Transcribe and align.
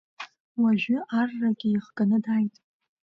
Уажәы 0.61 0.97
аррагьы 1.19 1.67
ихганы 1.71 2.17
дааит. 2.23 2.55